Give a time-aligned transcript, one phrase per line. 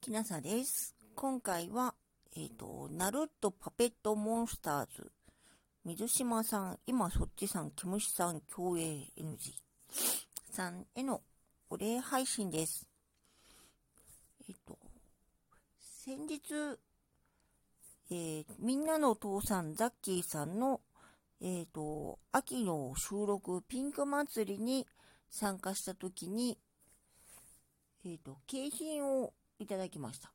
[0.00, 0.94] きなさです。
[1.16, 1.94] 今回は、
[2.36, 5.10] えっ、と、ナルトパペットモンスターズ、
[5.84, 8.82] 水島さん、今そっちさん、キムシさん、競泳
[9.18, 9.54] NG
[10.52, 11.22] さんへの
[11.68, 12.86] お礼配信です。
[14.48, 14.78] えっ、と、
[15.80, 16.42] 先日、
[18.10, 20.80] えーみんなのお父さん、ザッキーさんの、
[21.40, 24.86] えっ、と、秋の収録、ピンク祭りに
[25.28, 26.56] 参加したときに、
[28.04, 30.32] えっ、と、景品をいただきました。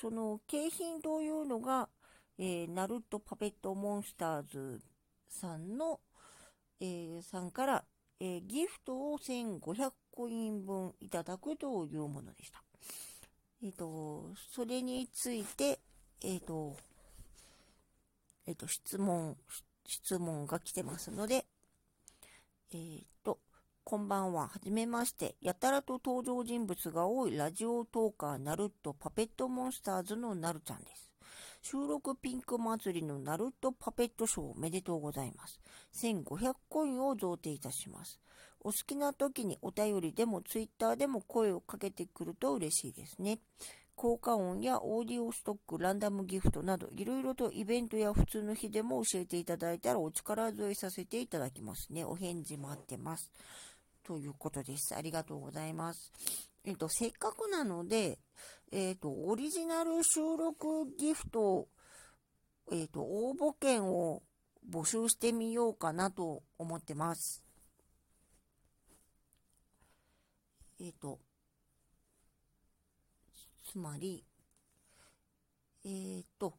[0.00, 1.88] その景品というのが、
[2.38, 4.80] えーナルトパペットモンスターズ
[5.28, 6.00] さんの、
[6.80, 7.84] えーさんから、
[8.20, 12.62] えーギフトを1500コイン分いただくというものでした。
[13.62, 15.80] えっ、と、それについて、
[16.22, 16.76] えっ、と、
[18.46, 19.36] えっ、と、質問、
[19.86, 21.46] 質問が来てますので、
[22.72, 23.38] えっ、と、
[23.88, 24.48] こんばんは。
[24.48, 25.36] はじめまして。
[25.40, 31.08] やたらと登場人物が多いラジオトーカーナルットパペットモンスターズのなるちゃんです。
[31.62, 35.60] 収録ピンク祭りのナルットパペットショーおめでとうございます。
[35.94, 38.18] 1500コインを贈呈いたします。
[38.58, 43.38] お好きな時にお便りでもツイッターでも声をかけてくると嬉しいですね。
[43.94, 52.04] 効果音やオーディオストック、ランダムギフトなど、いろいろとイベントや普通の日でも教えていただいたらお力添えさせていただきますね。
[52.04, 53.30] お返事待ってます。
[54.06, 54.94] ということです。
[54.94, 56.12] ありがとうございます。
[56.64, 58.20] えっと、せっかくなので、
[58.70, 61.66] えっと、オリジナル収録ギフト、
[62.70, 64.22] えっと、応募券を
[64.70, 67.42] 募集してみようかなと思ってます。
[70.80, 71.18] えっと、
[73.64, 74.24] つまり、
[75.84, 76.54] えっと、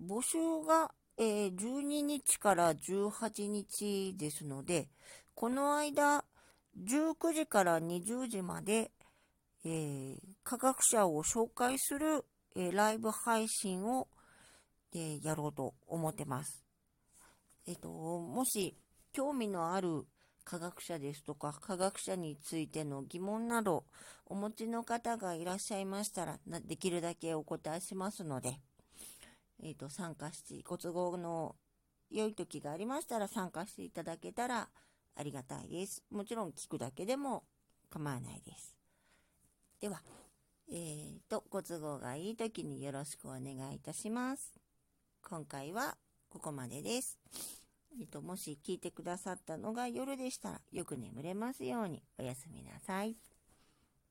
[0.00, 4.88] 募集が、えー12日から18日ですので、
[5.34, 6.24] この間、
[6.78, 8.90] 19時から20時まで、
[9.64, 12.24] えー科学者を紹介する、
[12.56, 14.08] えーライブ配信を、
[14.94, 16.64] えーやろうと思ってます。
[17.66, 18.76] えっ、と、もし
[19.12, 20.06] 興味のある
[20.44, 23.84] 科学者ですとか、科学者についての疑問など
[24.26, 28.58] お持ちの方がいらっしゃいましたら、できるだけお答えしますので、
[29.62, 31.54] えっ、と、参加して、ご都合の
[32.10, 34.68] 良い時がありましたら参加していただけたら
[35.16, 36.02] ありがたいです。
[36.10, 37.44] もちろん聞くだけでも
[37.90, 38.76] 構わないです。
[39.80, 40.02] では、
[40.70, 44.52] えーと、ご都合がいい時によろしくお願いいたします。
[45.22, 45.96] 今回は
[46.28, 47.18] ここまでです。
[48.00, 53.16] えっと、もし聞いてくださったのが夜でしたらよく眠れますようにおやすみなさい。